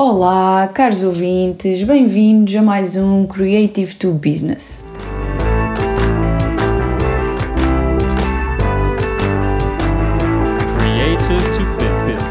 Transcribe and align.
Olá, 0.00 0.68
caros 0.72 1.02
ouvintes, 1.02 1.82
bem-vindos 1.82 2.54
a 2.54 2.62
mais 2.62 2.94
um 2.94 3.26
Creative 3.26 3.96
to 3.96 4.12
Business. 4.12 4.84
Creative 10.78 11.42
to 11.50 11.64
Business. 11.74 12.22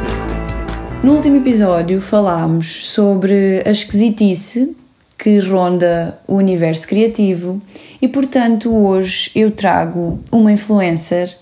No 1.03 1.15
último 1.15 1.35
episódio 1.41 1.99
falámos 1.99 2.89
sobre 2.89 3.61
a 3.65 3.69
esquisitice 3.69 4.73
que 5.17 5.37
ronda 5.39 6.17
o 6.25 6.35
universo 6.35 6.87
criativo 6.87 7.61
e, 8.01 8.07
portanto, 8.07 8.73
hoje 8.73 9.29
eu 9.35 9.51
trago 9.51 10.21
uma 10.31 10.53
influencer 10.53 11.35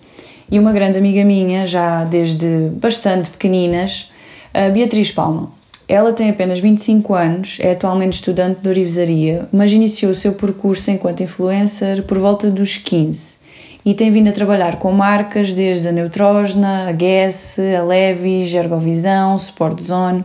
e 0.49 0.57
uma 0.57 0.73
grande 0.73 0.97
amiga 0.97 1.23
minha, 1.23 1.67
já 1.67 2.03
desde 2.03 2.71
bastante 2.81 3.29
pequeninas, 3.29 4.11
a 4.51 4.69
Beatriz 4.69 5.11
Palma. 5.11 5.53
Ela 5.87 6.13
tem 6.13 6.31
apenas 6.31 6.59
25 6.59 7.13
anos, 7.13 7.57
é 7.61 7.71
atualmente 7.71 8.13
estudante 8.13 8.59
de 8.59 8.67
orivesaria, 8.67 9.47
mas 9.51 9.71
iniciou 9.71 10.11
o 10.11 10.15
seu 10.15 10.33
percurso 10.33 10.89
enquanto 10.89 11.21
influencer 11.21 12.03
por 12.03 12.17
volta 12.17 12.49
dos 12.49 12.77
15 12.77 13.45
e 13.85 13.93
tem 13.93 14.09
vindo 14.09 14.27
a 14.27 14.33
trabalhar 14.33 14.79
com 14.79 14.91
marcas 14.91 15.53
desde 15.53 15.87
a 15.87 15.91
Neutrógena, 15.91 16.89
a 16.89 16.91
Guess, 16.91 17.59
a 17.59 17.83
Levi, 17.83 18.43
Ergovisão, 18.55 19.35
Sport 19.35 19.79
Zone 19.79 20.23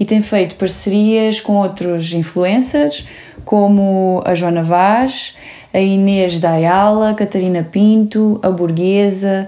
e 0.00 0.04
tem 0.04 0.20
feito 0.20 0.56
parcerias 0.56 1.40
com 1.40 1.54
outros 1.54 2.12
influencers 2.12 3.06
como 3.44 4.20
a 4.26 4.34
Joana 4.34 4.64
Vaz, 4.64 5.36
a 5.72 5.78
Inês 5.78 6.40
da 6.40 6.52
Ayala, 6.52 7.14
Catarina 7.14 7.62
Pinto, 7.62 8.40
a 8.42 8.50
Burguesa, 8.50 9.46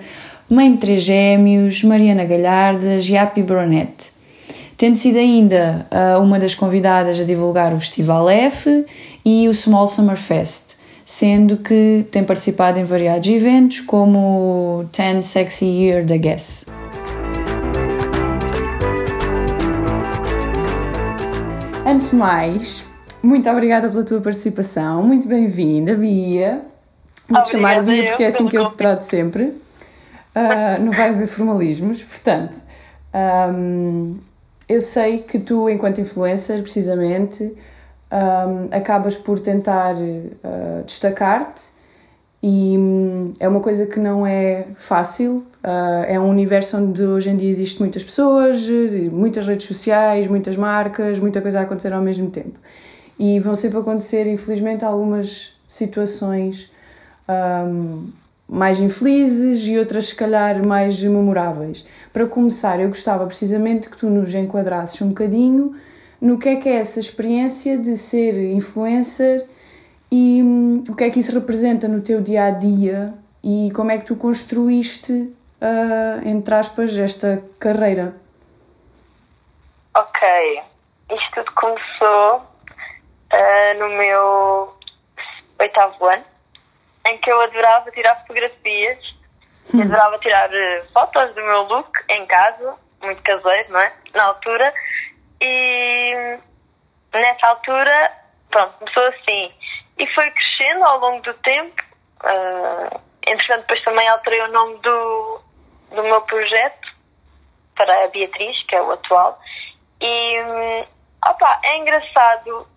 Mãe 0.49 0.71
de 0.73 0.79
Três 0.79 1.03
Gêmeos, 1.03 1.83
Mariana 1.83 2.25
Galhardas 2.25 3.09
e 3.09 3.17
Happy 3.17 3.43
Bronette 3.43 4.20
tendo 4.81 4.97
sido 4.97 5.19
ainda 5.19 5.87
uh, 5.91 6.23
uma 6.23 6.39
das 6.39 6.55
convidadas 6.55 7.21
a 7.21 7.25
divulgar 7.25 7.75
o 7.75 7.79
Festival 7.79 8.31
F 8.31 8.87
e 9.23 9.47
o 9.47 9.53
Small 9.53 9.87
Summer 9.87 10.17
Fest, 10.17 10.79
sendo 11.05 11.59
que 11.59 12.07
tem 12.11 12.25
participado 12.25 12.79
em 12.79 12.85
variados 12.85 13.29
eventos 13.29 13.83
como 13.83 14.79
o 14.81 14.85
10 14.85 15.23
Sexy 15.23 15.67
Year 15.67 16.03
da 16.03 16.17
Guess. 16.17 16.65
Antes 21.87 22.09
de 22.09 22.17
mais, 22.17 22.83
muito 23.23 23.51
obrigada 23.51 23.87
pela 23.91 24.03
tua 24.03 24.23
participação, 24.23 25.03
muito 25.03 25.29
bem-vinda, 25.29 25.95
Bia. 25.95 26.63
Vou-te 27.29 27.51
chamar 27.51 27.83
Bia 27.83 28.07
porque 28.07 28.23
é 28.23 28.29
assim 28.29 28.49
que 28.49 28.57
eu 28.57 28.71
te 28.71 28.77
trato 28.79 29.03
sempre. 29.03 29.43
Uh, 30.35 30.81
não 30.81 30.93
vai 30.93 31.11
haver 31.11 31.27
formalismos, 31.27 32.03
portanto. 32.03 32.57
Um, 33.13 34.30
eu 34.71 34.81
sei 34.81 35.19
que 35.19 35.37
tu, 35.41 35.69
enquanto 35.69 36.01
influencer, 36.01 36.63
precisamente, 36.63 37.43
um, 37.43 38.69
acabas 38.71 39.17
por 39.17 39.41
tentar 39.41 39.97
uh, 39.97 40.85
destacar-te 40.87 41.73
e 42.41 42.79
um, 42.79 43.35
é 43.41 43.49
uma 43.49 43.59
coisa 43.59 43.85
que 43.87 43.99
não 43.99 44.25
é 44.25 44.69
fácil. 44.77 45.45
Uh, 45.65 46.05
é 46.07 46.21
um 46.21 46.29
universo 46.29 46.77
onde 46.77 47.03
hoje 47.03 47.31
em 47.31 47.37
dia 47.37 47.51
existem 47.51 47.81
muitas 47.81 48.05
pessoas, 48.05 48.65
muitas 49.11 49.45
redes 49.49 49.67
sociais, 49.67 50.29
muitas 50.29 50.57
marcas, 50.57 51.19
muita 51.19 51.41
coisa 51.41 51.59
a 51.59 51.63
acontecer 51.63 51.93
ao 51.93 52.01
mesmo 52.01 52.31
tempo. 52.31 52.57
E 53.19 53.41
vão 53.41 53.57
sempre 53.57 53.79
acontecer, 53.79 54.29
infelizmente, 54.29 54.85
algumas 54.85 55.61
situações 55.67 56.71
um, 57.29 58.09
mais 58.51 58.81
infelizes 58.81 59.67
e 59.69 59.79
outras, 59.79 60.07
se 60.07 60.15
calhar, 60.15 60.67
mais 60.67 61.01
memoráveis. 61.01 61.87
Para 62.13 62.27
começar, 62.27 62.81
eu 62.81 62.89
gostava 62.89 63.25
precisamente 63.25 63.89
que 63.89 63.97
tu 63.97 64.11
nos 64.11 64.35
enquadrasses 64.35 65.01
um 65.01 65.11
bocadinho 65.11 65.77
no 66.21 66.37
que 66.37 66.49
é 66.49 66.57
que 66.57 66.69
é 66.69 66.75
essa 66.75 66.99
experiência 66.99 67.79
de 67.79 67.97
ser 67.97 68.35
influencer 68.51 69.47
e 70.11 70.43
hum, 70.43 70.83
o 70.89 70.97
que 70.97 71.05
é 71.05 71.11
que 71.11 71.21
isso 71.21 71.33
representa 71.33 71.87
no 71.87 72.01
teu 72.01 72.21
dia 72.21 72.47
a 72.47 72.51
dia 72.51 73.15
e 73.43 73.71
como 73.75 73.93
é 73.93 73.99
que 73.99 74.05
tu 74.05 74.17
construíste, 74.17 75.13
uh, 75.13 76.29
entre 76.29 76.53
aspas, 76.53 76.99
esta 76.99 77.43
carreira. 77.59 78.17
Ok, 79.97 80.61
isto 81.13 81.31
tudo 81.35 81.53
começou 81.53 82.37
uh, 83.33 83.79
no 83.79 83.89
meu 83.97 84.75
oitavo 85.61 86.05
ano 86.07 86.25
em 87.07 87.19
que 87.19 87.31
eu 87.31 87.41
adorava 87.41 87.91
tirar 87.91 88.21
fotografias, 88.21 88.99
hum. 89.75 89.83
adorava 89.83 90.19
tirar 90.19 90.51
uh, 90.51 90.85
fotos 90.93 91.35
do 91.35 91.43
meu 91.43 91.63
look 91.63 91.91
em 92.09 92.27
casa, 92.27 92.77
muito 93.03 93.23
caseiro, 93.23 93.73
não 93.73 93.81
é? 93.81 93.93
Na 94.15 94.25
altura. 94.25 94.75
E 95.41 96.39
nessa 97.13 97.47
altura, 97.47 98.13
pronto, 98.51 98.75
começou 98.79 99.07
assim. 99.09 99.53
E 99.99 100.15
foi 100.15 100.31
crescendo 100.31 100.85
ao 100.85 100.99
longo 100.99 101.23
do 101.23 101.35
tempo. 101.35 101.83
Uh, 102.23 103.01
entretanto, 103.27 103.61
depois 103.63 103.83
também 103.83 104.09
alterei 104.09 104.41
o 104.43 104.53
nome 104.53 104.79
do, 104.81 105.41
do 105.91 106.03
meu 106.03 106.21
projeto 106.23 106.89
para 107.75 108.05
a 108.05 108.09
Beatriz, 108.09 108.63
que 108.65 108.77
é 108.77 108.83
o 108.83 108.93
atual. 108.93 109.41
E 110.01 110.43
um, 110.43 110.87
opa, 111.27 111.61
é 111.65 111.77
engraçado 111.79 112.69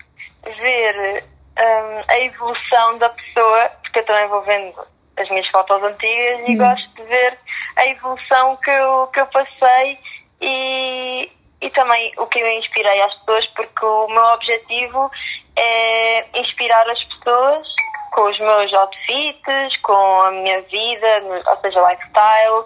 ver 0.42 1.24
um, 1.58 2.04
a 2.08 2.18
evolução 2.20 2.98
da 2.98 3.10
pessoa 3.10 3.70
porque 3.94 4.00
eu 4.00 4.06
também 4.06 4.28
vou 4.28 4.42
vendo 4.42 4.86
as 5.16 5.28
minhas 5.28 5.46
fotos 5.48 5.80
antigas 5.80 6.38
Sim. 6.40 6.52
e 6.52 6.56
gosto 6.56 6.88
de 6.96 7.04
ver 7.04 7.38
a 7.76 7.86
evolução 7.86 8.56
que 8.56 8.70
eu, 8.70 9.06
que 9.08 9.20
eu 9.20 9.26
passei 9.26 9.98
e, 10.40 11.30
e 11.60 11.70
também 11.70 12.12
o 12.18 12.26
que 12.26 12.40
eu 12.40 12.58
inspirei 12.58 13.00
às 13.02 13.14
pessoas, 13.20 13.46
porque 13.48 13.84
o 13.84 14.08
meu 14.08 14.24
objetivo 14.24 15.10
é 15.56 16.26
inspirar 16.40 16.88
as 16.90 17.04
pessoas 17.04 17.68
com 18.12 18.22
os 18.22 18.38
meus 18.40 18.72
outfits, 18.72 19.76
com 19.82 20.22
a 20.22 20.30
minha 20.32 20.60
vida, 20.62 21.22
ou 21.46 21.60
seja, 21.60 21.80
lifestyle, 21.90 22.64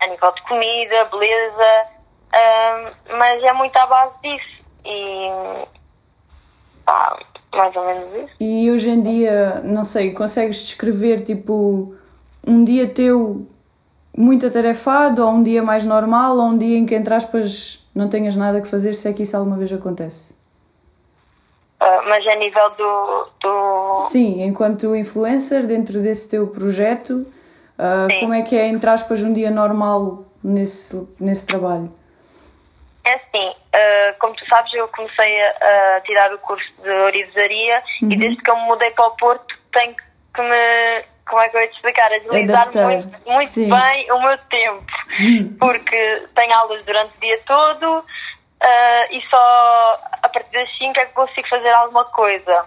a 0.00 0.06
nível 0.06 0.32
de 0.32 0.42
comida, 0.42 1.04
beleza, 1.06 1.86
um, 2.32 3.16
mas 3.16 3.42
é 3.42 3.52
muito 3.54 3.76
à 3.76 3.86
base 3.86 4.14
disso. 4.22 4.64
E 4.84 5.30
pá, 6.84 7.18
mais 7.52 7.74
ou 7.74 7.84
menos 7.84 8.14
isso. 8.14 8.34
E 8.40 8.70
hoje 8.70 8.90
em 8.90 9.00
dia, 9.00 9.60
não 9.64 9.84
sei, 9.84 10.12
consegues 10.12 10.56
descrever 10.62 11.22
tipo 11.22 11.94
um 12.46 12.64
dia 12.64 12.88
teu 12.88 13.46
muito 14.16 14.46
atarefado 14.46 15.24
ou 15.24 15.32
um 15.32 15.42
dia 15.42 15.62
mais 15.62 15.84
normal 15.84 16.36
ou 16.36 16.44
um 16.44 16.58
dia 16.58 16.76
em 16.76 16.84
que, 16.84 16.94
entre 16.94 17.14
aspas, 17.14 17.86
não 17.94 18.08
tenhas 18.08 18.36
nada 18.36 18.60
que 18.60 18.68
fazer, 18.68 18.94
se 18.94 19.08
é 19.08 19.12
que 19.12 19.22
isso 19.22 19.36
alguma 19.36 19.56
vez 19.56 19.72
acontece? 19.72 20.34
Uh, 21.80 22.08
mas 22.08 22.26
a 22.26 22.36
nível 22.36 22.70
do, 22.76 23.26
do. 23.40 23.94
Sim, 23.94 24.42
enquanto 24.42 24.94
influencer, 24.94 25.66
dentro 25.66 26.02
desse 26.02 26.28
teu 26.28 26.46
projeto, 26.48 27.26
uh, 27.78 28.20
como 28.20 28.34
é 28.34 28.42
que 28.42 28.54
é, 28.54 28.68
entre 28.68 28.90
aspas, 28.90 29.22
um 29.22 29.32
dia 29.32 29.50
normal 29.50 30.24
nesse, 30.44 31.08
nesse 31.18 31.46
trabalho? 31.46 31.90
É 33.10 33.14
assim, 33.14 33.48
uh, 33.48 34.18
como 34.20 34.34
tu 34.34 34.46
sabes, 34.46 34.72
eu 34.72 34.86
comecei 34.88 35.42
a, 35.42 35.96
a 35.96 36.00
tirar 36.02 36.32
o 36.32 36.38
curso 36.38 36.72
de 36.80 36.88
orivesaria 36.88 37.82
uhum. 38.02 38.12
e 38.12 38.16
desde 38.16 38.42
que 38.42 38.50
eu 38.50 38.56
me 38.56 38.66
mudei 38.66 38.90
para 38.92 39.06
o 39.06 39.16
Porto 39.16 39.58
tenho 39.72 39.96
que 39.96 40.42
me, 40.42 41.04
como 41.28 41.42
é 41.42 41.48
que 41.48 41.56
eu 41.56 41.60
ia 41.60 41.68
te 41.68 41.74
explicar, 41.74 42.12
agilizar 42.12 42.68
muito, 42.72 43.08
muito 43.26 43.54
bem 43.54 44.12
o 44.12 44.20
meu 44.20 44.38
tempo, 44.48 44.92
uhum. 45.18 45.56
porque 45.58 46.28
tenho 46.36 46.54
aulas 46.54 46.84
durante 46.84 47.16
o 47.16 47.20
dia 47.20 47.40
todo 47.46 47.98
uh, 47.98 49.06
e 49.10 49.20
só 49.28 50.00
a 50.22 50.28
partir 50.28 50.52
das 50.52 50.78
5 50.78 51.00
é 51.00 51.06
que 51.06 51.12
consigo 51.12 51.48
fazer 51.48 51.70
alguma 51.70 52.04
coisa. 52.04 52.64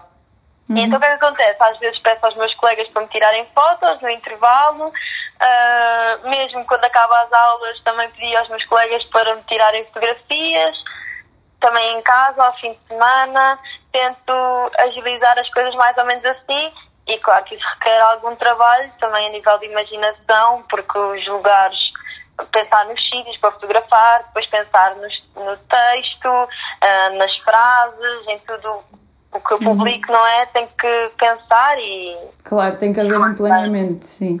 Uhum. 0.68 0.78
Então 0.78 0.98
o 0.98 1.00
que 1.00 1.06
é 1.06 1.16
que 1.16 1.24
acontece? 1.24 1.56
Às 1.58 1.78
vezes 1.78 1.98
peço 2.00 2.24
aos 2.24 2.36
meus 2.36 2.54
colegas 2.54 2.88
para 2.88 3.02
me 3.02 3.08
tirarem 3.08 3.46
fotos 3.54 4.00
no 4.02 4.10
intervalo, 4.10 4.92
Uh, 5.34 6.28
mesmo 6.28 6.64
quando 6.66 6.84
acaba 6.84 7.22
as 7.22 7.32
aulas, 7.32 7.80
também 7.80 8.08
pedi 8.10 8.36
aos 8.36 8.48
meus 8.48 8.64
colegas 8.66 9.02
para 9.04 9.34
me 9.34 9.42
tirarem 9.44 9.84
fotografias, 9.86 10.76
também 11.60 11.98
em 11.98 12.02
casa, 12.02 12.42
ao 12.42 12.56
fim 12.58 12.72
de 12.72 12.88
semana. 12.88 13.58
Tento 13.92 14.32
agilizar 14.78 15.38
as 15.38 15.48
coisas 15.50 15.74
mais 15.74 15.96
ou 15.98 16.04
menos 16.04 16.24
assim. 16.24 16.72
E 17.06 17.18
claro 17.18 17.44
que 17.44 17.54
isso 17.54 17.68
requer 17.74 18.00
algum 18.00 18.34
trabalho, 18.36 18.90
também 18.98 19.26
a 19.26 19.30
nível 19.30 19.58
de 19.58 19.66
imaginação, 19.66 20.64
porque 20.70 20.98
os 20.98 21.26
lugares, 21.26 21.78
pensar 22.50 22.86
nos 22.86 23.00
sítios 23.08 23.36
para 23.38 23.52
fotografar, 23.52 24.24
depois 24.24 24.46
pensar 24.46 24.94
nos, 24.96 25.12
no 25.34 25.56
texto, 25.56 26.28
uh, 26.28 27.18
nas 27.18 27.36
frases, 27.38 28.28
em 28.28 28.38
tudo 28.40 28.82
o 29.32 29.40
que 29.40 29.52
eu 29.52 29.58
uhum. 29.58 29.76
publico, 29.76 30.10
uhum. 30.10 30.18
não 30.18 30.26
é? 30.26 30.46
Tem 30.46 30.66
que 30.66 31.12
pensar 31.18 31.78
e. 31.78 32.16
Claro, 32.44 32.78
tem 32.78 32.92
que 32.92 33.00
haver 33.00 33.18
um 33.18 33.34
planeamento, 33.34 34.06
sim. 34.06 34.40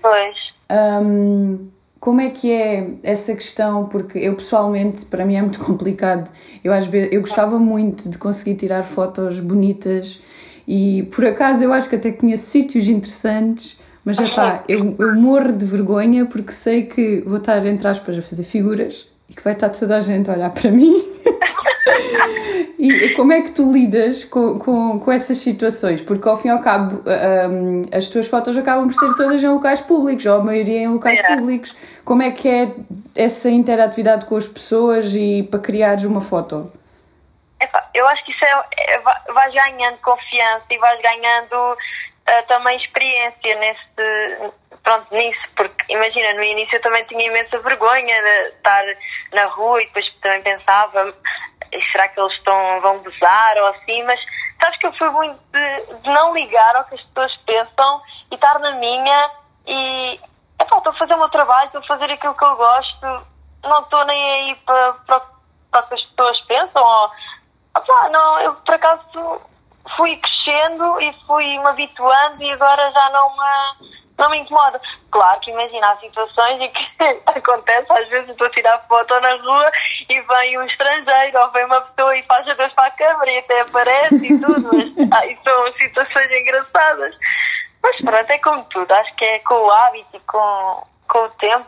Pois. 0.00 0.36
Um, 0.70 1.68
como 2.00 2.20
é 2.20 2.30
que 2.30 2.50
é 2.50 2.88
essa 3.02 3.34
questão? 3.34 3.86
Porque 3.86 4.18
eu 4.18 4.34
pessoalmente, 4.34 5.04
para 5.04 5.24
mim 5.24 5.36
é 5.36 5.42
muito 5.42 5.60
complicado. 5.64 6.30
Eu 6.64 6.72
às 6.72 6.86
vezes 6.86 7.12
eu 7.12 7.20
gostava 7.20 7.58
muito 7.58 8.08
de 8.08 8.16
conseguir 8.16 8.56
tirar 8.56 8.82
fotos 8.82 9.38
bonitas 9.40 10.22
e 10.66 11.04
por 11.14 11.24
acaso 11.26 11.64
eu 11.64 11.72
acho 11.72 11.88
que 11.88 11.96
até 11.96 12.12
conheço 12.12 12.46
sítios 12.46 12.88
interessantes, 12.88 13.80
mas 14.04 14.18
é 14.18 14.34
pá, 14.34 14.64
eu, 14.68 14.94
eu 14.98 15.14
morro 15.14 15.52
de 15.52 15.66
vergonha 15.66 16.26
porque 16.26 16.52
sei 16.52 16.84
que 16.84 17.22
vou 17.26 17.38
estar 17.38 17.64
entre 17.66 17.86
aspas 17.86 18.16
a 18.16 18.22
fazer 18.22 18.44
figuras 18.44 19.10
e 19.28 19.34
que 19.34 19.42
vai 19.42 19.52
estar 19.52 19.68
toda 19.68 19.96
a 19.96 20.00
gente 20.00 20.30
a 20.30 20.34
olhar 20.34 20.50
para 20.50 20.70
mim. 20.70 21.04
E 22.82 23.14
como 23.14 23.30
é 23.30 23.42
que 23.42 23.50
tu 23.50 23.70
lidas 23.70 24.24
com, 24.24 24.58
com, 24.58 24.98
com 24.98 25.12
essas 25.12 25.36
situações? 25.36 26.00
Porque 26.00 26.26
ao 26.26 26.34
fim 26.34 26.48
e 26.48 26.50
ao 26.50 26.60
cabo 26.60 27.02
um, 27.04 27.82
as 27.94 28.08
tuas 28.08 28.26
fotos 28.26 28.56
acabam 28.56 28.86
por 28.86 28.94
ser 28.94 29.14
todas 29.16 29.44
em 29.44 29.48
locais 29.48 29.82
públicos, 29.82 30.24
ou 30.24 30.40
a 30.40 30.42
maioria 30.42 30.78
em 30.78 30.88
locais 30.88 31.20
é. 31.20 31.36
públicos. 31.36 31.76
Como 32.06 32.22
é 32.22 32.30
que 32.30 32.48
é 32.48 32.74
essa 33.14 33.50
interatividade 33.50 34.24
com 34.24 34.34
as 34.34 34.48
pessoas 34.48 35.14
e 35.14 35.42
para 35.42 35.60
criares 35.60 36.04
uma 36.04 36.22
foto? 36.22 36.72
eu 37.92 38.08
acho 38.08 38.24
que 38.24 38.32
isso 38.32 38.44
é, 38.44 38.94
é, 38.94 38.98
vais 38.98 39.52
ganhando 39.52 39.98
confiança 39.98 40.64
e 40.70 40.78
vais 40.78 41.00
ganhando 41.02 41.72
uh, 41.74 42.46
também 42.48 42.78
experiência 42.78 43.56
nesse, 43.56 44.52
pronto, 44.82 45.14
nisso, 45.14 45.40
porque 45.56 45.84
imagina, 45.90 46.34
no 46.34 46.42
início 46.42 46.76
eu 46.76 46.82
também 46.82 47.04
tinha 47.04 47.26
imensa 47.26 47.58
vergonha 47.58 48.22
de 48.22 48.56
estar 48.56 48.84
na 49.32 49.44
rua 49.46 49.82
e 49.82 49.86
depois 49.86 50.06
também 50.22 50.42
pensava, 50.42 51.14
será 51.92 52.08
que 52.08 52.20
eles 52.20 52.32
estão, 52.34 52.80
vão 52.80 52.98
gozar 52.98 53.56
ou 53.58 53.66
assim, 53.68 54.02
mas 54.04 54.20
sabes 54.60 54.78
que 54.78 54.86
eu 54.86 54.92
fui 54.94 55.10
muito 55.10 55.38
de, 55.52 56.00
de 56.02 56.10
não 56.10 56.34
ligar 56.34 56.76
ao 56.76 56.84
que 56.84 56.94
as 56.94 57.02
pessoas 57.02 57.36
pensam 57.46 58.02
e 58.30 58.34
estar 58.34 58.58
na 58.58 58.72
minha 58.72 59.30
e 59.66 60.20
epá, 60.60 60.76
estou 60.76 60.92
a 60.92 60.98
fazer 60.98 61.14
o 61.14 61.18
meu 61.18 61.28
trabalho, 61.28 61.66
estou 61.66 61.80
a 61.82 61.86
fazer 61.86 62.12
aquilo 62.12 62.34
que 62.34 62.44
eu 62.44 62.56
gosto, 62.56 63.26
não 63.62 63.80
estou 63.80 64.04
nem 64.06 64.32
aí 64.32 64.54
para, 64.66 64.92
para, 65.06 65.20
para 65.70 65.84
o 65.84 65.88
que 65.88 65.94
as 65.94 66.02
pessoas 66.02 66.40
pensam 66.40 66.82
ou 66.82 67.10
Opa, 67.76 68.08
não, 68.10 68.40
eu 68.40 68.54
por 68.54 68.74
acaso 68.74 69.40
fui 69.96 70.16
crescendo 70.16 71.00
e 71.00 71.12
fui 71.26 71.58
me 71.58 71.68
habituando 71.68 72.42
e 72.42 72.50
agora 72.50 72.90
já 72.90 73.10
não 73.10 73.30
me, 73.30 73.99
não 74.20 74.30
me 74.30 74.38
incomoda. 74.38 74.80
Claro 75.10 75.40
que 75.40 75.50
imagina, 75.50 75.90
há 75.90 75.96
situações 75.96 76.60
em 76.60 76.70
que 76.70 76.86
acontece, 77.26 77.86
às 77.90 78.08
vezes 78.08 78.28
estou 78.28 78.46
a 78.46 78.50
tirar 78.50 78.84
foto 78.86 79.18
na 79.20 79.32
rua 79.32 79.72
e 80.08 80.20
vem 80.20 80.58
um 80.58 80.64
estrangeiro 80.64 81.38
ou 81.40 81.50
vem 81.50 81.64
uma 81.64 81.80
pessoa 81.80 82.16
e 82.16 82.22
faz 82.24 82.46
a 82.46 82.54
dois 82.54 82.72
para 82.74 82.86
a 82.86 82.90
câmara 82.90 83.30
e 83.30 83.38
até 83.38 83.60
aparece 83.62 84.26
e 84.26 84.40
tudo, 84.40 84.70
mas 84.72 85.10
ah, 85.10 85.50
são 85.50 85.72
situações 85.78 86.36
engraçadas. 86.36 87.16
Mas 87.82 87.96
pronto, 87.96 88.30
é 88.30 88.38
como 88.38 88.64
tudo, 88.64 88.92
acho 88.92 89.14
que 89.16 89.24
é 89.24 89.38
com 89.40 89.54
o 89.54 89.70
hábito 89.70 90.16
e 90.16 90.20
com, 90.20 90.86
com 91.08 91.18
o 91.18 91.30
tempo 91.30 91.66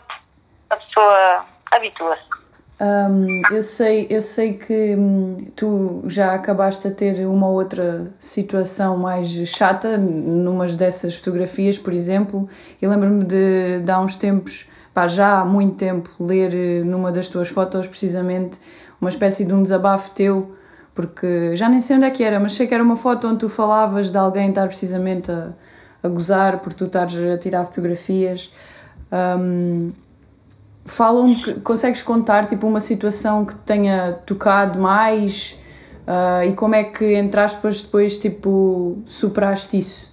a 0.71 0.77
pessoa 0.77 1.47
habitua-se. 1.71 2.42
Um, 2.81 3.43
eu, 3.53 3.63
sei, 3.63 4.09
eu 4.11 4.21
sei 4.21 4.55
que 4.55 4.97
hum, 4.97 5.37
tu 5.55 6.03
já 6.07 6.35
acabaste 6.35 6.89
a 6.89 6.91
ter 6.91 7.25
uma 7.27 7.49
outra 7.49 8.13
situação 8.19 8.97
mais 8.97 9.29
chata 9.29 9.97
numas 9.97 10.75
dessas 10.75 11.17
fotografias, 11.17 11.79
por 11.79 11.93
exemplo. 11.93 12.49
Eu 12.81 12.91
lembro-me 12.91 13.23
de, 13.23 13.81
de 13.85 13.91
há 13.91 14.01
uns 14.01 14.17
tempos, 14.17 14.69
pá, 14.93 15.07
já 15.07 15.41
há 15.41 15.45
muito 15.45 15.77
tempo, 15.77 16.11
ler 16.19 16.53
eh, 16.55 16.85
numa 16.85 17.13
das 17.13 17.29
tuas 17.29 17.49
fotos 17.49 17.87
precisamente 17.87 18.59
uma 19.01 19.11
espécie 19.11 19.45
de 19.45 19.53
um 19.53 19.63
desabafo 19.63 20.11
teu, 20.11 20.53
porque 20.95 21.55
já 21.55 21.69
nem 21.69 21.81
sei 21.81 21.97
onde 21.97 22.07
é 22.07 22.11
que 22.11 22.25
era, 22.25 22.41
mas 22.41 22.55
sei 22.55 22.67
que 22.67 22.75
era 22.75 22.83
uma 22.83 22.97
foto 22.97 23.29
onde 23.29 23.39
tu 23.39 23.49
falavas 23.49 24.11
de 24.11 24.19
alguém 24.19 24.49
estar 24.49 24.67
precisamente 24.67 25.31
a, 25.31 25.53
a 26.03 26.09
gozar 26.09 26.61
por 26.61 26.73
tu 26.73 26.87
estares 26.87 27.17
a 27.17 27.39
tirar 27.39 27.65
fotografias. 27.65 28.53
Um, 29.13 29.93
falam 30.85 31.41
que 31.41 31.61
consegues 31.61 32.03
contar 32.03 32.47
tipo 32.47 32.67
uma 32.67 32.81
situação 32.81 33.47
que 33.47 33.55
tenha 33.55 34.15
tocado 34.27 34.79
mais 34.79 35.53
uh, 36.07 36.45
e 36.45 36.55
como 36.55 36.75
é 36.75 36.85
que 36.85 37.17
entraste 37.17 37.57
depois, 37.57 37.83
depois 37.83 38.19
tipo 38.19 39.03
superaste 39.07 39.79
isso? 39.79 40.13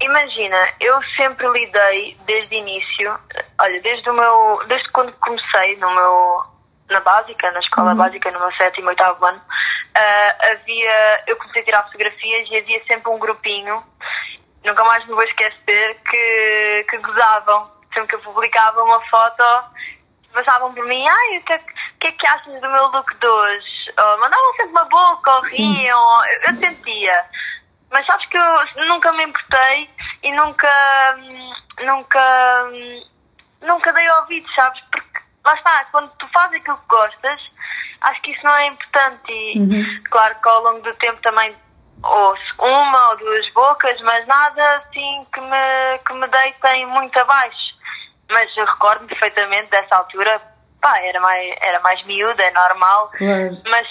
Imagina, 0.00 0.56
eu 0.80 0.96
sempre 1.16 1.46
lidei 1.48 2.16
desde 2.24 2.54
o 2.54 2.58
início, 2.58 3.18
olha, 3.60 3.82
desde 3.82 4.08
o 4.08 4.14
meu, 4.14 4.62
desde 4.68 4.88
quando 4.92 5.12
comecei 5.14 5.76
no 5.76 5.92
meu, 5.92 6.44
na 6.88 7.00
básica, 7.00 7.50
na 7.50 7.58
escola 7.58 7.90
uhum. 7.90 7.96
básica, 7.96 8.30
no 8.30 8.38
meu 8.38 8.52
sétimo 8.52 8.86
e 8.86 8.90
oitavo 8.90 9.24
ano, 9.24 9.38
uh, 9.38 10.52
havia, 10.52 11.24
eu 11.26 11.36
comecei 11.36 11.62
a 11.62 11.64
tirar 11.64 11.82
fotografias 11.86 12.48
e 12.48 12.56
havia 12.58 12.80
sempre 12.86 13.10
um 13.10 13.18
grupinho, 13.18 13.82
nunca 14.64 14.84
mais 14.84 15.04
me 15.04 15.14
vou 15.14 15.24
esquecer, 15.24 15.96
que, 16.08 16.86
que 16.88 16.98
gozavam 16.98 17.77
sempre 17.92 18.08
que 18.08 18.14
eu 18.16 18.20
publicava 18.20 18.82
uma 18.82 19.00
foto, 19.08 19.44
passavam 20.32 20.72
por 20.74 20.84
mim, 20.86 21.06
ai, 21.06 21.38
o 21.38 21.42
que, 21.42 21.52
é, 21.52 21.58
que 22.00 22.06
é 22.08 22.12
que 22.12 22.26
achas 22.26 22.60
do 22.60 22.70
meu 22.70 22.86
look 22.88 23.14
de 23.18 23.26
hoje? 23.26 23.92
Ou 23.98 24.20
mandavam 24.20 24.52
sempre 24.52 24.70
uma 24.70 24.84
boca, 24.84 25.32
ou 25.32 25.42
riam, 25.42 26.26
eu, 26.26 26.40
eu 26.48 26.54
sentia. 26.54 27.24
Mas 27.90 28.06
sabes 28.06 28.26
que 28.26 28.38
eu 28.38 28.86
nunca 28.86 29.12
me 29.12 29.24
importei 29.24 29.90
e 30.22 30.32
nunca, 30.32 30.68
nunca, 31.84 32.66
nunca 33.62 33.92
dei 33.92 34.10
ouvidos, 34.10 34.54
sabes? 34.54 34.80
Porque 34.92 35.20
lá 35.44 35.54
está, 35.54 35.84
quando 35.86 36.10
tu 36.18 36.28
fazes 36.32 36.60
aquilo 36.60 36.76
que 36.76 36.88
gostas, 36.88 37.40
acho 38.02 38.22
que 38.22 38.32
isso 38.32 38.44
não 38.44 38.56
é 38.56 38.66
importante. 38.66 39.32
E 39.32 39.58
uhum. 39.58 40.02
claro 40.10 40.36
que 40.40 40.48
ao 40.48 40.62
longo 40.62 40.82
do 40.82 40.94
tempo 40.96 41.20
também 41.22 41.56
ouço 42.02 42.54
uma 42.58 43.08
ou 43.10 43.16
duas 43.16 43.52
bocas, 43.54 44.00
mas 44.02 44.26
nada 44.26 44.76
assim 44.76 45.26
que 45.32 45.40
me, 45.40 45.98
que 46.06 46.12
me 46.12 46.26
deitem 46.28 46.86
muito 46.86 47.18
abaixo 47.18 47.77
mas 48.30 48.46
eu 48.56 48.64
recordo 48.66 49.06
perfeitamente 49.06 49.70
dessa 49.70 49.96
altura, 49.96 50.40
pá, 50.80 50.98
era 51.00 51.20
mais, 51.20 51.54
era 51.60 51.80
mais 51.80 52.04
miúda, 52.06 52.42
é 52.42 52.50
normal, 52.50 53.10
claro. 53.16 53.56
mas 53.66 53.86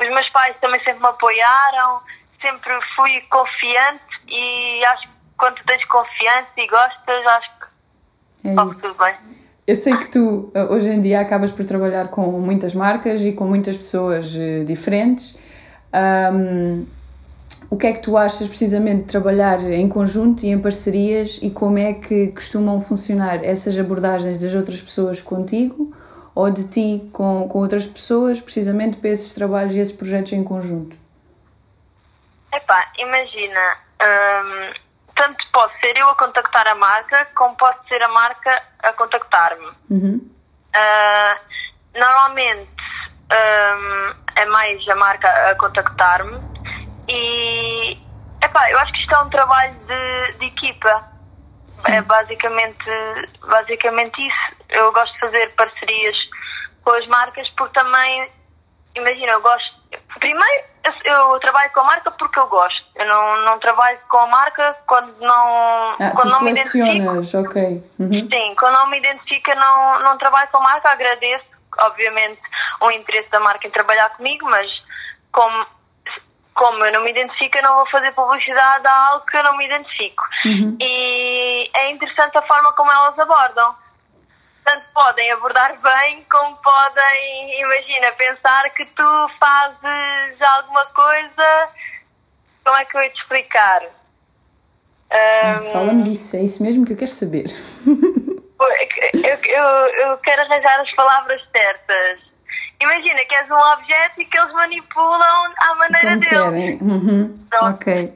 os 0.00 0.08
meus 0.08 0.28
pais 0.30 0.56
também 0.60 0.80
sempre 0.84 1.00
me 1.00 1.08
apoiaram, 1.08 2.00
sempre 2.40 2.72
fui 2.96 3.20
confiante 3.22 4.04
e 4.28 4.84
acho 4.84 5.02
que 5.02 5.14
quando 5.36 5.56
tens 5.66 5.84
confiança 5.86 6.50
e 6.56 6.66
gostas, 6.66 7.26
acho 7.26 7.50
que 7.58 8.48
é 8.48 8.54
tudo 8.54 8.98
bem. 8.98 9.14
Eu 9.66 9.74
sei 9.74 9.96
que 9.96 10.08
tu 10.08 10.52
eh, 10.54 10.64
hoje 10.64 10.90
em 10.90 11.00
dia 11.00 11.20
acabas 11.20 11.50
por 11.50 11.64
trabalhar 11.64 12.08
com 12.08 12.22
muitas 12.32 12.74
marcas 12.74 13.22
e 13.22 13.32
com 13.32 13.44
muitas 13.44 13.76
pessoas 13.76 14.36
eh, 14.36 14.62
diferentes. 14.64 15.38
Um, 15.94 16.86
o 17.70 17.76
que 17.76 17.88
é 17.88 17.92
que 17.92 18.00
tu 18.00 18.16
achas 18.16 18.46
precisamente 18.46 19.02
de 19.02 19.08
trabalhar 19.08 19.60
em 19.60 19.88
conjunto 19.88 20.44
e 20.44 20.48
em 20.48 20.60
parcerias 20.60 21.40
e 21.42 21.50
como 21.50 21.78
é 21.78 21.92
que 21.92 22.28
costumam 22.28 22.78
funcionar 22.78 23.42
essas 23.44 23.78
abordagens 23.78 24.38
das 24.38 24.54
outras 24.54 24.80
pessoas 24.80 25.20
contigo 25.20 25.92
ou 26.34 26.50
de 26.50 26.68
ti 26.68 27.10
com, 27.12 27.48
com 27.48 27.58
outras 27.58 27.86
pessoas, 27.86 28.40
precisamente 28.40 28.96
para 28.98 29.10
esses 29.10 29.32
trabalhos 29.32 29.74
e 29.74 29.78
esses 29.78 29.96
projetos 29.96 30.32
em 30.32 30.44
conjunto? 30.44 30.96
Epá, 32.52 32.92
imagina, 32.98 33.76
hum, 34.00 34.72
tanto 35.16 35.44
pode 35.52 35.72
ser 35.80 35.96
eu 35.96 36.08
a 36.08 36.14
contactar 36.14 36.66
a 36.68 36.74
marca, 36.74 37.24
como 37.34 37.56
pode 37.56 37.88
ser 37.88 38.02
a 38.02 38.08
marca 38.08 38.62
a 38.82 38.92
contactar-me. 38.92 39.72
Uhum. 39.90 40.30
Uh, 40.76 41.98
normalmente 41.98 42.70
hum, 43.32 44.14
é 44.36 44.46
mais 44.46 44.88
a 44.88 44.94
marca 44.96 45.28
a 45.50 45.54
contactar-me 45.56 46.54
e 47.08 47.98
epá, 48.42 48.70
eu 48.70 48.78
acho 48.78 48.92
que 48.92 49.00
isto 49.00 49.14
é 49.14 49.18
um 49.18 49.30
trabalho 49.30 49.74
de, 49.74 50.38
de 50.38 50.46
equipa. 50.46 51.14
Sim. 51.66 51.92
É 51.92 52.02
basicamente, 52.02 52.84
basicamente 53.48 54.20
isso. 54.20 54.56
Eu 54.68 54.92
gosto 54.92 55.12
de 55.14 55.20
fazer 55.20 55.48
parcerias 55.54 56.16
com 56.82 56.90
as 56.90 57.06
marcas 57.08 57.48
porque 57.50 57.78
também, 57.78 58.30
imagina, 58.94 59.32
eu 59.32 59.40
gosto. 59.40 59.74
Primeiro, 60.20 60.64
eu, 61.04 61.38
trabalho 61.40 61.72
com 61.72 61.80
a 61.80 61.84
marca 61.84 62.10
porque 62.12 62.38
eu 62.38 62.46
gosto. 62.46 62.84
Eu 62.94 63.06
não, 63.06 63.40
não 63.42 63.58
trabalho 63.58 63.98
com 64.08 64.18
a 64.18 64.26
marca 64.26 64.76
quando 64.86 65.18
não, 65.20 65.96
ah, 66.00 66.12
quando 66.14 66.30
não 66.30 66.42
me 66.42 66.50
identifico. 66.52 67.40
ok. 67.40 67.90
Uhum. 67.98 68.28
Sim, 68.30 68.54
quando 68.56 68.74
não 68.74 68.86
me 68.88 68.98
identifica, 68.98 69.54
não, 69.54 70.00
não 70.00 70.18
trabalho 70.18 70.48
com 70.52 70.58
a 70.58 70.62
marca. 70.62 70.90
Agradeço, 70.90 71.44
obviamente, 71.78 72.40
o 72.80 72.90
interesse 72.90 73.30
da 73.30 73.40
marca 73.40 73.66
em 73.66 73.70
trabalhar 73.70 74.10
comigo, 74.10 74.46
mas 74.48 74.66
como 75.32 75.66
como 76.54 76.84
eu 76.84 76.92
não 76.92 77.02
me 77.02 77.10
identifico, 77.10 77.58
eu 77.58 77.62
não 77.62 77.74
vou 77.74 77.90
fazer 77.90 78.12
publicidade 78.12 78.86
a 78.86 79.08
algo 79.08 79.26
que 79.26 79.36
eu 79.36 79.42
não 79.42 79.56
me 79.56 79.66
identifico. 79.66 80.22
Uhum. 80.46 80.76
E 80.80 81.70
é 81.74 81.90
interessante 81.90 82.38
a 82.38 82.46
forma 82.46 82.72
como 82.72 82.90
elas 82.90 83.18
abordam. 83.18 83.74
Tanto 84.64 84.84
podem 84.94 85.30
abordar 85.32 85.78
bem, 85.80 86.24
como 86.30 86.56
podem, 86.56 87.60
imagina, 87.60 88.12
pensar 88.12 88.70
que 88.70 88.86
tu 88.86 89.30
fazes 89.38 90.40
alguma 90.40 90.86
coisa. 90.86 91.68
Como 92.64 92.76
é 92.76 92.84
que 92.84 92.96
eu 92.96 93.02
ia 93.02 93.10
te 93.10 93.20
explicar? 93.20 93.82
Um, 95.12 95.72
Fala-me 95.72 96.02
disso, 96.02 96.36
é 96.36 96.40
isso 96.40 96.62
mesmo 96.62 96.86
que 96.86 96.94
eu 96.94 96.96
quero 96.96 97.10
saber. 97.10 97.46
eu, 97.86 99.38
eu, 99.44 99.66
eu 100.08 100.18
quero 100.18 100.42
arranjar 100.42 100.80
as 100.80 100.90
palavras 100.94 101.42
certas 101.54 102.33
Imagina 102.84 103.24
que 103.24 103.34
és 103.34 103.50
um 103.50 103.72
objeto 103.72 104.20
e 104.20 104.24
que 104.26 104.38
eles 104.38 104.52
manipulam 104.52 105.52
à 105.58 105.74
maneira 105.76 106.08
como 106.10 106.20
deles. 106.20 106.28
Querem. 106.28 106.78
Uhum. 106.82 107.48
Ok. 107.62 108.14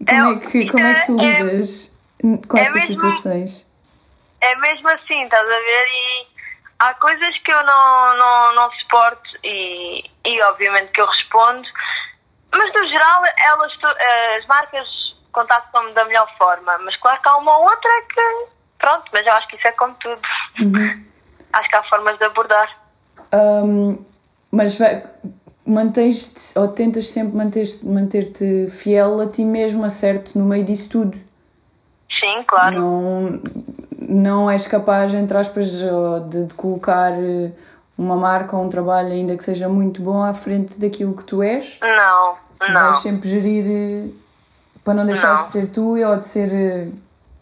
E 0.00 0.04
como 0.06 0.28
é, 0.28 0.32
é 0.32 0.38
que, 0.38 0.66
como 0.70 0.86
é 0.86 0.94
que 0.94 1.06
tu 1.06 1.20
é- 1.20 1.24
lidas 1.24 1.98
é, 2.22 2.46
com 2.46 2.58
essas 2.58 2.74
mesmo, 2.74 2.94
situações? 2.94 3.72
É 4.40 4.56
mesmo 4.56 4.88
assim, 4.90 5.24
estás 5.24 5.42
a 5.42 5.58
ver? 5.58 5.86
E 5.88 6.26
há 6.78 6.94
coisas 6.94 7.38
que 7.38 7.52
eu 7.52 7.62
não, 7.64 8.16
não, 8.16 8.54
não 8.54 8.70
suporto 8.72 9.30
e, 9.42 10.04
e 10.24 10.42
obviamente 10.42 10.92
que 10.92 11.00
eu 11.00 11.06
respondo, 11.06 11.66
mas 12.54 12.72
no 12.72 12.88
geral 12.88 13.22
elas, 13.38 13.72
as 14.38 14.46
marcas 14.46 14.86
contactam-me 15.32 15.92
da 15.94 16.04
melhor 16.04 16.28
forma, 16.38 16.78
mas 16.78 16.96
claro 16.96 17.20
que 17.20 17.28
há 17.28 17.36
uma 17.36 17.58
outra 17.58 17.90
que 18.14 18.46
pronto, 18.78 19.04
mas 19.12 19.26
eu 19.26 19.32
acho 19.32 19.48
que 19.48 19.56
isso 19.56 19.68
é 19.68 19.72
como 19.72 19.94
tudo. 19.94 20.22
Uhum. 20.60 21.04
Acho 21.52 21.70
que 21.70 21.76
há 21.76 21.82
formas 21.84 22.18
de 22.18 22.24
abordar. 22.24 22.68
Um, 23.32 23.98
mas 24.50 24.78
mantens-te 25.66 26.58
ou 26.58 26.68
tentas 26.68 27.08
sempre 27.08 27.36
manter-te 27.36 27.84
manter 27.84 28.32
fiel 28.70 29.20
a 29.20 29.26
ti 29.26 29.44
mesmo, 29.44 29.88
certo 29.90 30.38
no 30.38 30.44
meio 30.44 30.64
disso 30.64 30.88
tudo. 30.88 31.18
Sim, 32.18 32.44
claro. 32.46 32.80
Não, 32.80 33.40
não 34.08 34.50
és 34.50 34.66
capaz, 34.66 35.12
entre 35.12 35.36
aspas, 35.36 35.70
de, 35.70 36.46
de 36.46 36.54
colocar 36.54 37.12
uma 37.98 38.16
marca 38.16 38.56
ou 38.56 38.64
um 38.64 38.68
trabalho, 38.68 39.10
ainda 39.10 39.36
que 39.36 39.44
seja 39.44 39.68
muito 39.68 40.00
bom, 40.00 40.22
à 40.22 40.32
frente 40.32 40.78
daquilo 40.78 41.14
que 41.14 41.24
tu 41.24 41.42
és. 41.42 41.78
Não, 41.80 42.36
não. 42.60 42.72
Vais 42.72 42.98
sempre 42.98 43.28
gerir 43.28 44.14
para 44.84 44.94
não 44.94 45.04
deixar 45.04 45.36
não. 45.36 45.44
de 45.44 45.50
ser 45.50 45.66
tu 45.68 45.98
ou 45.98 46.16
de 46.16 46.26
ser 46.26 46.92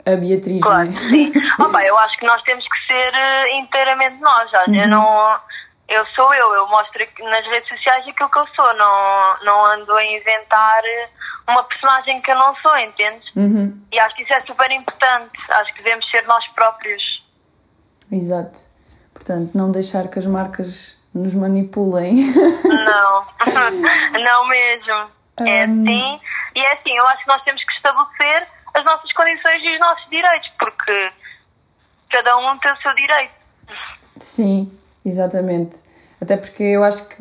a 0.06 0.16
Beatriz, 0.16 0.62
claro, 0.62 0.90
não 0.90 0.98
é? 0.98 1.10
sim. 1.10 1.32
Opa, 1.58 1.84
eu 1.84 1.96
acho 1.98 2.18
que 2.18 2.26
nós 2.26 2.42
temos 2.42 2.64
que 2.64 2.92
ser 2.92 3.12
inteiramente 3.54 4.20
nós. 4.20 4.50
Uhum. 4.66 4.74
Eu 4.74 4.88
não 4.88 5.36
eu 5.88 6.06
sou 6.14 6.32
eu, 6.34 6.54
eu 6.54 6.68
mostro 6.68 7.06
nas 7.18 7.46
redes 7.46 7.68
sociais 7.68 8.06
aquilo 8.08 8.30
que 8.30 8.38
eu 8.38 8.46
sou, 8.54 8.74
não, 8.74 9.36
não 9.44 9.66
ando 9.66 9.92
a 9.94 10.04
inventar 10.04 10.82
uma 11.48 11.62
personagem 11.64 12.20
que 12.22 12.30
eu 12.30 12.36
não 12.36 12.54
sou, 12.56 12.76
entendes? 12.78 13.24
Uhum. 13.36 13.82
E 13.92 13.98
acho 13.98 14.14
que 14.16 14.22
isso 14.22 14.32
é 14.32 14.40
super 14.42 14.70
importante, 14.72 15.38
acho 15.50 15.74
que 15.74 15.82
devemos 15.82 16.08
ser 16.10 16.26
nós 16.26 16.46
próprios. 16.54 17.02
Exato. 18.10 18.58
Portanto, 19.12 19.52
não 19.54 19.70
deixar 19.70 20.08
que 20.08 20.18
as 20.18 20.26
marcas 20.26 21.02
nos 21.14 21.34
manipulem. 21.34 22.26
Não, 22.64 23.26
não 24.24 24.48
mesmo. 24.48 25.10
Um... 25.40 25.46
É 25.46 25.62
assim, 25.62 26.20
e 26.56 26.60
é 26.60 26.72
assim, 26.72 26.96
eu 26.96 27.06
acho 27.06 27.22
que 27.22 27.28
nós 27.28 27.42
temos 27.44 27.64
que 27.64 27.72
estabelecer 27.72 28.48
as 28.74 28.84
nossas 28.84 29.12
condições 29.12 29.58
e 29.62 29.74
os 29.74 29.80
nossos 29.80 30.10
direitos, 30.10 30.50
porque 30.58 31.12
cada 32.10 32.36
um 32.36 32.58
tem 32.58 32.72
o 32.72 32.76
seu 32.78 32.94
direito. 32.94 33.32
Sim, 34.18 34.78
Exatamente. 35.04 35.76
Até 36.20 36.36
porque 36.36 36.62
eu 36.62 36.82
acho 36.82 37.08
que 37.08 37.16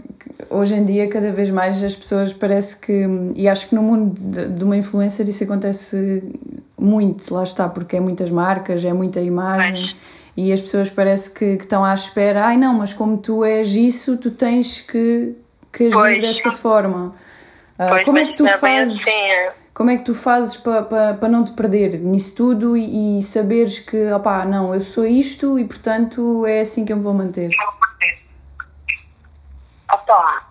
hoje 0.49 0.75
em 0.75 0.85
dia, 0.85 1.07
cada 1.09 1.31
vez 1.31 1.49
mais, 1.49 1.83
as 1.83 1.95
pessoas 1.95 2.31
parece 2.31 2.77
que. 2.77 3.05
E 3.35 3.49
acho 3.49 3.69
que 3.69 3.75
no 3.75 3.81
mundo 3.81 4.13
de, 4.19 4.47
de 4.49 4.63
uma 4.63 4.77
influencer 4.77 5.27
isso 5.27 5.43
acontece 5.43 6.23
muito, 6.77 7.33
lá 7.33 7.43
está, 7.43 7.67
porque 7.67 7.97
é 7.97 7.99
muitas 7.99 8.29
marcas, 8.29 8.83
é 8.85 8.93
muita 8.93 9.19
imagem. 9.19 9.95
E 10.35 10.51
as 10.51 10.61
pessoas 10.61 10.89
parece 10.89 11.31
que, 11.31 11.57
que, 11.57 11.63
estão 11.63 11.83
à 11.83 11.93
espera, 11.93 12.45
ai 12.45 12.57
não, 12.57 12.73
mas 12.73 12.93
como 12.93 13.17
tu 13.17 13.43
és 13.43 13.75
isso, 13.75 14.17
tu 14.17 14.31
tens 14.31 14.81
que, 14.81 15.35
que 15.71 15.85
agir 15.85 15.93
pois. 15.93 16.21
dessa 16.21 16.51
forma. 16.51 17.13
Uh, 17.77 17.89
pois, 17.89 18.03
como 18.03 18.17
é 18.17 18.25
que 18.25 18.35
tu 18.35 18.47
fazes? 18.47 19.01
Assim, 19.01 19.11
é. 19.11 19.53
Como 19.73 19.89
é 19.89 19.97
que 19.97 20.03
tu 20.03 20.13
fazes 20.13 20.55
para 20.55 20.83
pa, 20.83 21.13
pa 21.19 21.27
não 21.27 21.43
te 21.43 21.51
perder 21.53 21.99
nisso 21.99 22.35
tudo 22.35 22.77
e, 22.77 23.17
e 23.17 23.23
saberes 23.23 23.79
que, 23.79 24.11
opá, 24.11 24.45
não, 24.45 24.73
eu 24.73 24.79
sou 24.79 25.05
isto 25.05 25.57
e 25.57 25.65
portanto 25.65 26.45
é 26.45 26.61
assim 26.61 26.85
que 26.85 26.93
eu 26.93 26.97
me 26.97 27.03
vou 27.03 27.13
manter? 27.13 27.49
Opá, 29.91 30.43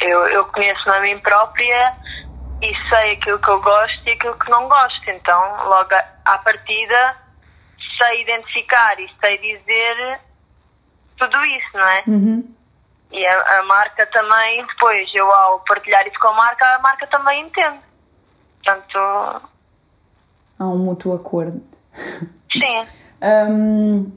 eu, 0.00 0.26
eu 0.28 0.44
conheço-me 0.46 0.96
a 0.96 1.00
mim 1.00 1.18
própria 1.20 1.96
e 2.60 2.72
sei 2.90 3.12
aquilo 3.12 3.38
que 3.38 3.48
eu 3.48 3.60
gosto 3.62 4.06
e 4.06 4.10
aquilo 4.10 4.38
que 4.38 4.50
não 4.50 4.68
gosto, 4.68 5.10
então 5.10 5.64
logo 5.64 5.94
à 6.24 6.38
partida 6.38 7.16
sei 7.98 8.22
identificar 8.22 9.00
e 9.00 9.08
sei 9.20 9.38
dizer 9.38 10.20
tudo 11.16 11.44
isso, 11.44 11.68
não 11.74 11.88
é? 11.88 12.02
Uhum. 12.06 12.54
E 13.10 13.26
a, 13.26 13.58
a 13.58 13.62
marca 13.62 14.06
também, 14.06 14.64
depois 14.66 15.08
eu 15.14 15.30
ao 15.32 15.60
partilhar 15.60 16.06
isso 16.06 16.18
com 16.18 16.28
a 16.28 16.34
marca, 16.34 16.74
a 16.74 16.78
marca 16.80 17.06
também 17.06 17.46
entende. 17.46 17.87
Portanto. 18.62 19.42
Há 20.58 20.66
um 20.66 20.78
mútuo 20.78 21.14
acordo. 21.14 21.62
Sim. 22.52 22.86
um, 23.50 24.10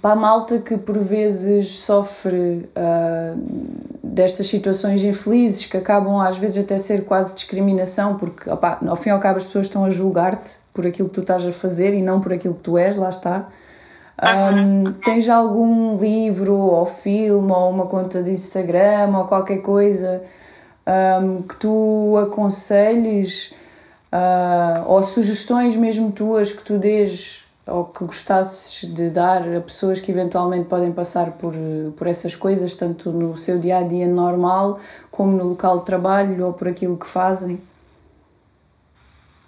para 0.00 0.12
a 0.12 0.16
malta 0.16 0.58
que 0.58 0.76
por 0.76 0.98
vezes 0.98 1.80
sofre 1.80 2.68
uh, 2.76 3.90
destas 4.02 4.46
situações 4.46 5.02
infelizes 5.04 5.66
que 5.66 5.76
acabam 5.76 6.20
às 6.20 6.38
vezes 6.38 6.64
até 6.64 6.78
ser 6.78 7.04
quase 7.04 7.34
discriminação, 7.34 8.16
porque 8.16 8.48
opa, 8.48 8.78
ao 8.86 8.96
fim 8.96 9.08
e 9.08 9.12
ao 9.12 9.18
cabo 9.18 9.38
as 9.38 9.44
pessoas 9.44 9.66
estão 9.66 9.84
a 9.84 9.90
julgar-te 9.90 10.58
por 10.72 10.86
aquilo 10.86 11.08
que 11.08 11.14
tu 11.14 11.20
estás 11.22 11.44
a 11.44 11.52
fazer 11.52 11.92
e 11.94 12.02
não 12.02 12.20
por 12.20 12.32
aquilo 12.32 12.54
que 12.54 12.62
tu 12.62 12.78
és, 12.78 12.96
lá 12.96 13.08
está. 13.08 13.46
Um, 14.22 14.92
tens 15.04 15.28
algum 15.28 15.96
livro 15.96 16.54
ou 16.54 16.84
filme 16.84 17.50
ou 17.50 17.70
uma 17.70 17.86
conta 17.86 18.22
de 18.22 18.30
Instagram 18.30 19.16
ou 19.16 19.24
qualquer 19.24 19.58
coisa 19.58 20.22
um, 20.86 21.42
que 21.42 21.56
tu 21.56 22.16
aconselhes 22.18 23.54
uh, 24.12 24.84
ou 24.86 25.02
sugestões 25.02 25.76
mesmo 25.76 26.12
tuas 26.12 26.52
que 26.52 26.62
tu 26.62 26.78
dês 26.78 27.46
ou 27.66 27.84
que 27.84 28.04
gostasses 28.04 28.92
de 28.92 29.10
dar 29.10 29.42
a 29.42 29.60
pessoas 29.60 30.00
que 30.00 30.10
eventualmente 30.10 30.68
podem 30.68 30.92
passar 30.92 31.32
por, 31.32 31.54
por 31.96 32.06
essas 32.06 32.34
coisas, 32.34 32.74
tanto 32.74 33.12
no 33.12 33.36
seu 33.36 33.60
dia 33.60 33.78
a 33.78 33.82
dia 33.82 34.08
normal, 34.08 34.80
como 35.10 35.36
no 35.36 35.50
local 35.50 35.78
de 35.78 35.86
trabalho 35.86 36.46
ou 36.46 36.52
por 36.52 36.66
aquilo 36.66 36.98
que 36.98 37.06
fazem? 37.06 37.62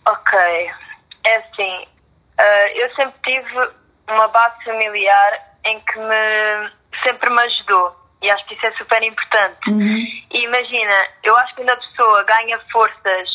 Ok, 0.07 0.39
é 1.25 1.37
assim, 1.37 1.87
uh, 2.39 2.69
eu 2.77 2.95
sempre 2.95 3.15
tive 3.25 3.71
uma 4.09 4.29
base 4.29 4.65
familiar 4.65 5.57
em 5.65 5.81
que 5.81 5.99
me 5.99 6.71
sempre 7.05 7.31
me 7.31 7.41
ajudou 7.41 8.02
e 8.23 8.31
acho 8.31 8.47
que 8.47 8.55
isso 8.55 8.67
é 8.67 8.73
super 8.73 9.03
importante. 9.03 9.71
Uhum. 9.71 10.07
E 10.33 10.45
imagina, 10.45 11.09
eu 11.23 11.37
acho 11.39 11.55
que 11.55 11.63
quando 11.63 11.71
a 11.71 11.77
pessoa 11.77 12.23
ganha 12.23 12.61
forças 12.71 13.29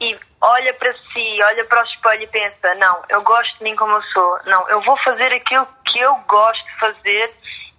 e 0.00 0.18
olha 0.40 0.74
para 0.74 0.92
si, 0.92 1.42
olha 1.42 1.64
para 1.64 1.82
o 1.82 1.86
espelho 1.86 2.22
e 2.22 2.26
pensa: 2.26 2.74
não, 2.74 3.02
eu 3.08 3.22
gosto 3.22 3.56
de 3.58 3.64
mim 3.64 3.76
como 3.76 3.92
eu 3.92 4.02
sou, 4.12 4.38
não, 4.46 4.68
eu 4.68 4.82
vou 4.82 4.96
fazer 5.02 5.32
aquilo 5.32 5.66
que 5.84 6.00
eu 6.00 6.14
gosto 6.26 6.64
de 6.64 6.78
fazer 6.78 7.34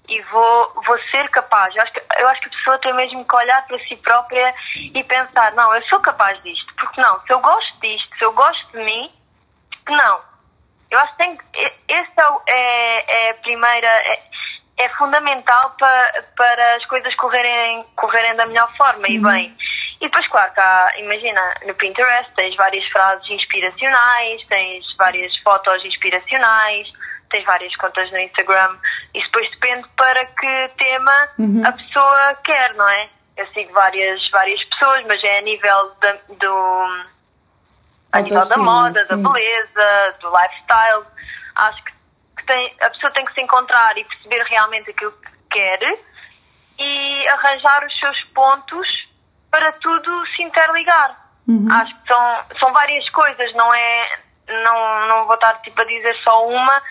e 0.07 0.21
vou, 0.23 0.73
vou 0.85 0.99
ser 1.11 1.29
capaz. 1.29 1.75
Eu 1.75 1.83
acho, 1.83 1.93
que, 1.93 2.01
eu 2.19 2.27
acho 2.27 2.41
que 2.41 2.47
a 2.47 2.51
pessoa 2.51 2.77
tem 2.79 2.93
mesmo 2.93 3.25
que 3.25 3.35
olhar 3.35 3.65
para 3.67 3.79
si 3.87 3.95
própria 3.97 4.53
e 4.75 5.03
pensar: 5.03 5.53
não, 5.53 5.73
eu 5.73 5.83
sou 5.87 5.99
capaz 5.99 6.41
disto, 6.43 6.73
porque 6.75 6.99
não, 7.01 7.21
se 7.21 7.33
eu 7.33 7.39
gosto 7.39 7.79
disto, 7.79 8.17
se 8.17 8.25
eu 8.25 8.33
gosto 8.33 8.71
de 8.71 8.83
mim, 8.83 9.11
não. 9.87 10.29
Eu 10.91 10.97
acho 10.97 11.15
que 11.17 11.23
tem, 11.23 11.37
esse 11.87 12.11
é, 12.47 12.51
é, 12.51 13.27
é 13.27 13.29
a 13.31 13.33
primeira. 13.35 13.87
É, 13.87 14.28
é 14.79 14.89
fundamental 14.95 15.75
para, 15.77 16.23
para 16.35 16.75
as 16.75 16.85
coisas 16.85 17.13
correrem, 17.15 17.85
correrem 17.95 18.35
da 18.35 18.45
melhor 18.45 18.71
forma 18.77 19.07
uhum. 19.07 19.13
e 19.13 19.19
bem. 19.19 19.57
E 20.01 20.05
depois, 20.05 20.25
claro, 20.29 20.51
cá, 20.53 20.93
imagina, 20.97 21.41
no 21.65 21.75
Pinterest 21.75 22.31
tens 22.37 22.55
várias 22.55 22.85
frases 22.87 23.29
inspiracionais, 23.29 24.41
tens 24.47 24.85
várias 24.97 25.37
fotos 25.39 25.83
inspiracionais, 25.83 26.87
tens 27.29 27.45
várias 27.45 27.75
contas 27.75 28.09
no 28.11 28.19
Instagram. 28.19 28.77
Isso 29.13 29.25
depois 29.25 29.51
depende 29.51 29.87
para 29.97 30.25
que 30.25 30.71
tema 30.77 31.29
uhum. 31.37 31.61
a 31.65 31.71
pessoa 31.73 32.33
quer, 32.45 32.73
não 32.75 32.87
é? 32.87 33.09
Eu 33.35 33.47
sigo 33.53 33.73
várias, 33.73 34.29
várias 34.29 34.63
pessoas, 34.65 35.03
mas 35.07 35.21
é 35.23 35.39
a 35.39 35.41
nível 35.41 35.91
da, 36.01 36.13
do. 36.29 37.05
a 38.13 38.21
nível 38.21 38.47
da 38.47 38.57
moda, 38.57 39.03
sim. 39.03 39.21
da 39.21 39.29
beleza, 39.29 40.15
do 40.21 40.29
lifestyle. 40.29 41.05
Acho 41.55 41.83
que, 41.83 41.91
que 41.91 41.98
tem, 42.49 42.75
a 42.81 42.89
pessoa 42.89 43.11
tem 43.11 43.25
que 43.25 43.33
se 43.33 43.41
encontrar 43.41 43.95
e 43.97 44.03
perceber 44.03 44.43
realmente 44.49 44.89
aquilo 44.89 45.11
que 45.11 45.31
quer 45.51 45.99
e 46.79 47.27
arranjar 47.27 47.85
os 47.85 47.99
seus 47.99 48.23
pontos 48.33 48.87
para 49.51 49.71
tudo 49.73 50.25
se 50.35 50.43
interligar. 50.43 51.29
Uhum. 51.47 51.67
Acho 51.71 51.95
que 52.01 52.07
são, 52.07 52.43
são 52.59 52.73
várias 52.73 53.07
coisas, 53.11 53.53
não 53.53 53.73
é. 53.73 54.19
Não, 54.63 55.07
não 55.07 55.25
vou 55.25 55.35
estar 55.35 55.61
tipo, 55.61 55.79
a 55.79 55.85
dizer 55.85 56.15
só 56.23 56.47
uma, 56.47 56.81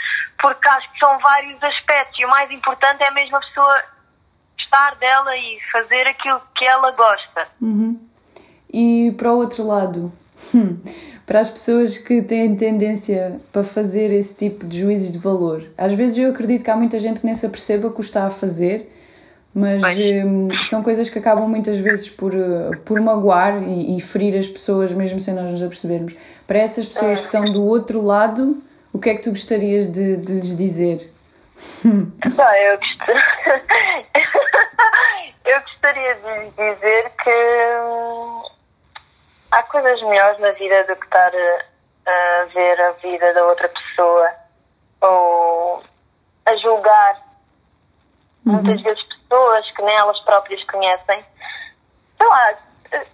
porque 0.41 0.69
acho 0.69 0.93
que 0.93 0.99
são 1.01 1.19
vários 1.19 1.61
aspectos 1.61 2.17
e 2.21 2.25
o 2.25 2.29
mais 2.29 2.49
importante 2.53 3.03
é 3.03 3.11
mesmo 3.11 3.37
a 3.37 3.41
pessoa 3.41 3.83
estar 4.57 4.95
dela 4.95 5.37
e 5.37 5.59
fazer 5.73 6.07
aquilo 6.07 6.41
que 6.55 6.65
ela 6.65 6.93
gosta. 6.93 7.49
Uhum. 7.61 8.09
E 8.73 9.13
para 9.19 9.33
o 9.33 9.39
outro 9.39 9.67
lado, 9.67 10.13
para 11.29 11.39
as 11.41 11.51
pessoas 11.51 11.99
que 11.99 12.23
têm 12.23 12.57
tendência 12.57 13.39
para 13.53 13.63
fazer 13.63 14.11
esse 14.11 14.35
tipo 14.35 14.67
de 14.67 14.81
juízes 14.81 15.13
de 15.13 15.19
valor, 15.19 15.63
às 15.77 15.93
vezes 15.93 16.17
eu 16.17 16.31
acredito 16.31 16.65
que 16.65 16.71
há 16.71 16.77
muita 16.77 16.99
gente 16.99 17.21
que 17.21 17.27
nem 17.27 17.35
se 17.35 17.45
aperceba 17.45 17.93
que 17.93 17.99
o 17.99 18.01
está 18.01 18.25
a 18.25 18.31
fazer 18.31 18.91
mas 19.55 19.83
um, 20.25 20.49
são 20.65 20.83
coisas 20.83 21.11
que 21.11 21.19
acabam 21.19 21.47
muitas 21.49 21.79
vezes 21.79 22.09
por, 22.09 22.33
uh, 22.33 22.79
por 22.85 22.99
magoar 23.01 23.61
e, 23.63 23.97
e, 23.97 24.01
ferir 24.01 24.39
as 24.39 24.47
pessoas, 24.47 24.93
mesmo 24.93 25.19
sem 25.19 25.35
nós 25.35 25.51
nos 25.51 25.61
apercebermos. 25.63 26.15
Para 26.47 26.59
essas 26.59 26.87
pessoas 26.87 27.19
que 27.19 27.27
estão 27.27 27.51
do 27.51 27.65
outro 27.65 28.01
lado, 28.05 28.63
o 28.93 29.01
que 29.01 29.11
é 29.11 29.15
que 29.15 29.23
tu 29.23 29.31
gostarias 29.31 29.89
de, 29.89 30.17
de 30.17 30.35
lhes 30.35 30.57
dizer? 30.57 31.11
Ah, 31.85 32.61
eu, 32.61 32.79
gost... 32.79 32.99
eu 35.45 35.61
gostaria 35.61 36.15
de 36.15 36.39
lhes 36.39 36.55
dizer 36.55 37.11
que 37.25 37.31
hum, 37.83 38.43
há 39.51 39.63
coisas 39.65 40.01
melhores 40.03 40.39
na 40.41 40.53
vida 40.53 40.85
do 40.85 40.97
que 40.97 41.05
estar 41.05 41.33
a 42.07 42.45
ver 42.55 42.81
a 42.81 42.93
vida 42.93 43.35
da 43.35 43.45
outra 43.45 43.69
pessoa 43.69 44.35
ou 45.01 45.83
a 46.47 46.57
julgar. 46.57 47.17
Uhum. 48.47 48.53
Muitas 48.55 48.83
vezes 48.83 49.03
pessoas 49.05 49.71
que 49.73 49.83
nem 49.83 49.95
elas 49.97 50.19
próprias 50.21 50.63
conhecem, 50.65 51.25
sei 52.17 52.27
lá, 52.27 52.55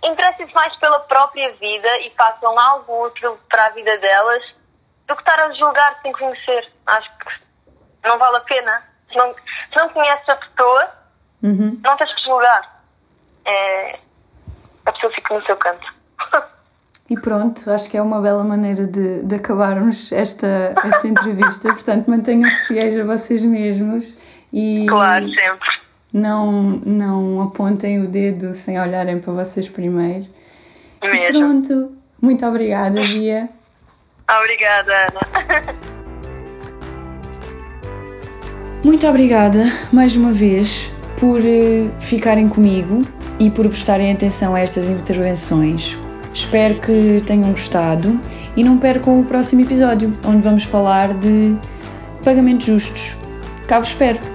interessem-se 0.05 0.55
mais 0.55 0.75
pela 0.77 1.01
própria 1.01 1.53
vida 1.55 2.01
e 2.01 2.11
façam 2.17 2.59
algo 2.59 3.07
útil 3.07 3.39
para 3.49 3.67
a 3.67 3.71
vida 3.71 3.97
delas 3.99 4.43
do 5.07 5.17
que 5.17 5.23
estar 5.23 5.41
a 5.41 5.53
julgar 5.55 5.99
sem 6.03 6.13
conhecer. 6.13 6.73
Acho 6.87 7.11
que 7.19 8.09
não 8.09 8.19
vale 8.19 8.37
a 8.37 8.41
pena. 8.41 8.83
Se 9.09 9.17
não, 9.17 9.35
se 9.35 9.77
não 9.77 9.89
conheces 9.91 10.29
a 10.29 10.37
pessoa, 10.37 10.91
uhum. 11.43 11.81
não 11.83 11.97
tens 11.97 12.15
que 12.15 12.25
julgar. 12.25 12.83
é, 13.45 13.99
a 14.87 14.93
pessoa 14.93 15.13
fica 15.13 15.35
no 15.35 15.45
seu 15.47 15.57
canto. 15.57 15.94
E 17.11 17.17
pronto, 17.21 17.71
acho 17.71 17.91
que 17.91 17.97
é 17.99 18.03
uma 18.03 18.21
bela 18.21 18.43
maneira 18.43 18.87
de, 18.87 19.23
de 19.23 19.35
acabarmos 19.35 20.11
esta, 20.11 20.75
esta 20.85 21.07
entrevista. 21.07 21.69
Portanto, 21.75 22.11
mantenham-se 22.11 22.67
fiéis 22.67 22.99
a 22.99 23.05
vocês 23.05 23.43
mesmos 23.45 24.15
e 24.53 24.87
Claro, 24.89 25.27
sempre. 25.29 25.69
não, 26.13 26.81
não 26.85 27.43
apontem 27.43 28.01
o 28.03 28.09
dedo 28.09 28.55
sem 28.55 28.81
olharem 28.81 29.19
para 29.19 29.33
vocês 29.35 29.69
primeiro. 29.69 30.25
E 31.03 31.09
Mesmo. 31.11 31.39
pronto, 31.41 31.93
muito 32.23 32.47
obrigada, 32.47 32.99
Bia. 33.03 33.51
Obrigada, 34.41 34.93
Ana. 35.09 35.75
Muito 38.83 39.07
obrigada 39.07 39.65
mais 39.93 40.17
uma 40.17 40.33
vez 40.33 40.91
por 41.19 41.41
eh, 41.41 41.91
ficarem 42.01 42.49
comigo 42.49 43.03
e 43.39 43.51
por 43.51 43.67
prestarem 43.69 44.13
atenção 44.13 44.55
a 44.55 44.61
estas 44.61 44.89
intervenções. 44.89 45.99
Espero 46.35 46.81
que 46.81 47.23
tenham 47.25 47.51
gostado 47.53 48.19
e 48.57 48.65
não 48.65 48.77
percam 48.77 49.21
o 49.21 49.25
próximo 49.25 49.63
episódio, 49.63 50.13
onde 50.25 50.43
vamos 50.43 50.65
falar 50.65 51.15
de 51.15 51.57
pagamentos 52.25 52.67
justos. 52.67 53.17
Cá 53.69 53.79
vos 53.79 53.89
espero! 53.89 54.34